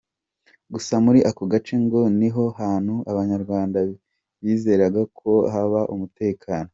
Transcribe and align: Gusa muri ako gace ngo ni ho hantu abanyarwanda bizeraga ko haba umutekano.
Gusa 0.73 0.93
muri 1.05 1.19
ako 1.29 1.41
gace 1.51 1.75
ngo 1.83 2.01
ni 2.19 2.29
ho 2.35 2.43
hantu 2.59 2.95
abanyarwanda 3.11 3.79
bizeraga 4.43 5.01
ko 5.19 5.31
haba 5.53 5.81
umutekano. 5.95 6.69